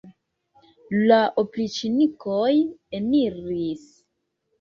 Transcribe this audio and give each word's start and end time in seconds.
La 1.11 1.19
opriĉnikoj 1.41 2.53
eniris. 3.01 3.85